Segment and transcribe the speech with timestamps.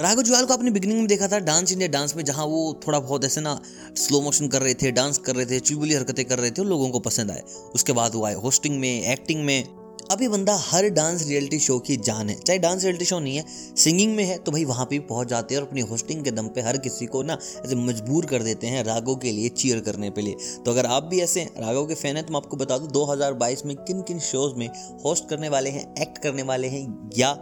[0.00, 2.98] राघव जुआल को आपने बिगनिंग में देखा था डांस इंडिया डांस में, जहाँ वो थोड़ा
[3.00, 3.60] बहुत ऐसे ना
[3.96, 6.90] स्लो मोशन कर रहे थे डांस कर रहे थे चुबुली हरकतें कर रहे थे लोगों
[6.90, 7.42] को पसंद आए।
[7.74, 9.77] उसके बाद वो आए होस्टिंग में एक्टिंग में।
[10.22, 13.44] ये बंदा हर डांस रियलिटी शो की जान है। चाहे डांस रियलिटी शो नहीं है
[13.76, 16.30] सिंगिंग में है तो भाई वहाँ पे भी पहुँच जाते हैं और अपनी होस्टिंग के
[16.30, 19.80] दम पे हर किसी को ना ऐसे मजबूर कर देते हैं रागों के लिए चीयर
[19.80, 22.56] करने के लिए। तो अगर आप भी ऐसे रागों के फ़ैन हैं तो मैं आपको
[22.56, 24.68] बता दूँ 2022 में किन किन शोज़ में
[25.04, 27.32] होस्ट करने वाले हैं एक्ट करने वाले हैं या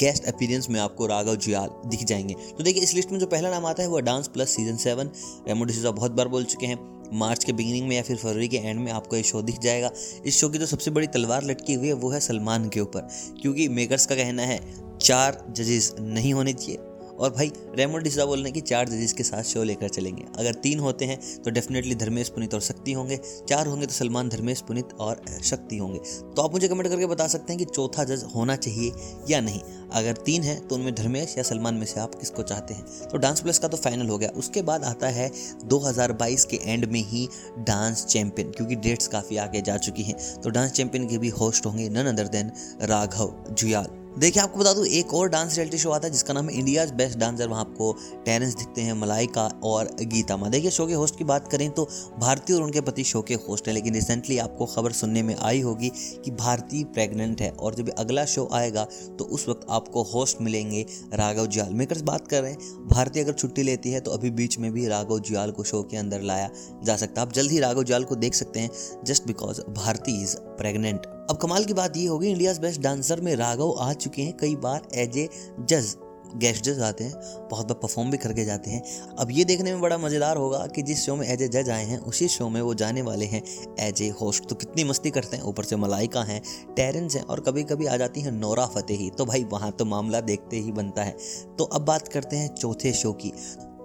[0.00, 3.50] गेस्ट अपीरेंस में आपको राघव जुयाल दिख जाएँगे। तो देखिए, इस लिस्ट में जो पहला
[3.50, 5.10] नाम आता है, वो dance plus season seven
[5.48, 8.56] Remo D'Souza बहुत बार बोल चुके हैं मार्च के बिगिनिंग में या फिर फरवरी के
[8.56, 9.90] एंड में आपको ये शो दिख जाएगा।
[10.26, 12.80] इस शो की जो तो सबसे बड़ी तलवार लटकी हुई है, वो है सलमान के
[12.80, 13.00] ऊपर।
[13.42, 16.78] क्योंकि मेकर्स का कहना है, चार जजेस नहीं होने चाहिए।
[17.20, 20.24] और भाई रेमोड डिसा बोल रहे हैं कि चार जजेस के साथ शो लेकर चलेंगे।
[20.38, 24.28] अगर तीन होते हैं तो डेफिनेटली धर्मेश पुनित और शक्ति होंगे। चार होंगे तो सलमान,
[24.28, 25.98] धर्मेश पुनित और शक्ति होंगे।
[26.36, 28.92] तो आप मुझे कमेंट करके बता सकते हैं कि चौथा जज होना चाहिए
[29.30, 29.60] या नहीं।
[29.92, 32.84] अगर तीन है तो उनमें धर्मेश या सलमान में से आप किसको चाहते हैं?
[33.08, 35.30] तो डांस प्लस का तो फाइनल हो गया। उसके बाद आता है
[35.64, 40.50] 2022 के एंड में ही डांस चैंपियन क्योंकि डेट्स काफ़ी आगे जा चुकी हैं। तो
[40.50, 43.99] डांस चैंपियन के भी होस्ट होंगे none other than Raghav Juyal.
[44.10, 46.90] देखिए, आपको बता दूँ, एक और डांस रियलिटी शो आता है, जिसका नाम है इंडियाज
[46.92, 47.92] बेस्ट डांसर वहाँ आपको
[48.24, 51.84] टेरेंस दिखते हैं मलाइका और गीता मा देखिए शो के होस्ट की बात करें तो
[52.18, 55.60] भारती और उनके पति शो के होस्ट हैं, लेकिन रिसेंटली आपको खबर सुनने में आई
[55.60, 55.90] होगी
[56.24, 58.84] कि भारती प्रेग्नेंट है और जब अगला शो आएगा
[59.18, 63.32] तो उस वक्त आपको होस्ट मिलेंगे राघव जुयाल। मेकर्स बात कर रहे हैं, भारती अगर
[63.32, 66.50] छुट्टी लेती है तो अभी बीच में भी राघव जुयाल को शो के अंदर लाया
[66.84, 68.70] जा सकता है। आप जल्द ही राघव जुयाल को देख सकते हैं
[69.04, 73.34] just because Bharti is pregnant अब कमाल की बात ये होगी इंडिया बेस्ट डांसर में
[73.36, 75.28] राघव आ चुके हैं कई बार एज ए
[75.60, 75.96] जज
[76.36, 77.12] गेस्ट जज आते हैं,
[77.50, 78.82] बहुत बार परफॉर्म भी करके जाते हैं।
[79.18, 81.84] अब ये देखने में बड़ा मज़ेदार होगा कि जिस शो में एज ए जज आए
[81.84, 83.42] हैं, उसी शो में वो जाने वाले हैं
[83.78, 86.40] एज ए होस्ट तो कितनी मस्ती करते हैं, ऊपर से मलाइका हैं
[86.76, 89.10] टेरेंस हैं, और कभी कभी आ जाती हैं नोरा फतेही.
[89.10, 91.16] तो भाई, वहाँ तो मामला देखते ही बनता है।
[91.58, 93.32] तो अब बात करते हैं चौथे शो की।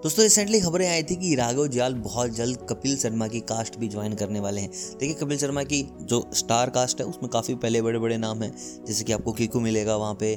[0.05, 3.87] दोस्तों रिसेंटली खबरें आई थी कि राघव जियाल बहुत जल्द कपिल शर्मा की कास्ट भी
[3.87, 7.81] ज्वाइन करने वाले हैं। देखिए, कपिल शर्मा की जो स्टार कास्ट है, उसमें काफ़ी पहले
[7.81, 10.35] बड़े बड़े नाम हैं। जैसे कि आपको कीकू मिलेगा वहाँ पे,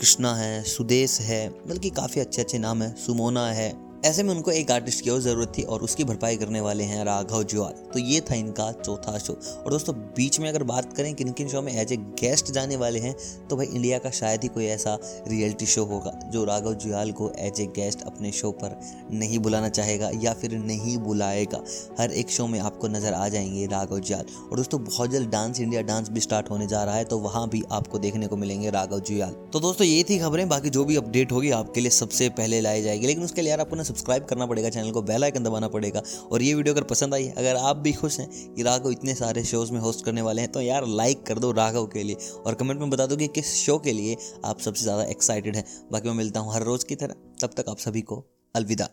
[0.00, 4.50] कृष्णा है, सुदेश है बल्कि काफ़ी अच्छे अच्छे नाम हैं। सुमोना है ऐसे में उनको
[4.50, 7.98] एक आर्टिस्ट की और ज़रूरत थी और उसकी भरपाई करने वाले हैं राघव जुआल तो
[7.98, 11.62] ये था इनका चौथा शो और दोस्तों, बीच में अगर बात करें किन किन शो
[11.62, 13.14] में एज ए गेस्ट जाने वाले हैं
[13.48, 14.98] तो भाई इंडिया का शायद ही कोई ऐसा
[15.28, 18.78] रियलिटी शो होगा, जो राघव जुआल को एज ए गेस्ट अपने शो पर
[19.12, 21.62] नहीं बुलाना चाहेगा या फिर नहीं बुलाएगा।
[22.00, 25.60] हर एक शो में आपको नज़र आ जाएँगे राघव जुआल और दोस्तों, बहुत जल्द डांस
[25.60, 28.70] इंडिया डांस भी स्टार्ट होने जा रहा है तो वहाँ भी आपको देखने को मिलेंगे
[28.70, 32.28] राघव जुआल तो दोस्तों, ये थी खबरें। बाकी जो भी अपडेट होगी, आपके लिए सबसे
[32.32, 35.24] पहले लाई जाएगी। लेकिन उसके लिए यार, आपको ना सब्सक्राइब करना पड़ेगा, चैनल को बेल
[35.24, 38.62] आइकन दबाना पड़ेगा। और ये वीडियो अगर पसंद आई, अगर आप भी खुश हैं कि
[38.62, 41.86] राघव इतने सारे शोज़ में होस्ट करने वाले हैं तो यार लाइक कर दो राघव
[41.86, 45.04] के लिए और कमेंट में बता दो कि किस शो के लिए आप सबसे ज़्यादा
[45.06, 48.24] एक्साइटेड हैं। बाकी मैं मिलता हूँ हर रोज़ की तरह, तब तक आप सभी को
[48.54, 48.88] अलविदा।